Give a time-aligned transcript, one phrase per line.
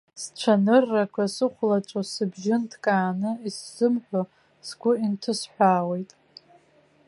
[0.21, 4.21] Сцәаныррақәа сыхәлаҵәо, сыбжьы нҭкааны исзымҳәо,
[4.67, 6.11] сгәы инҭысҳәаауеит.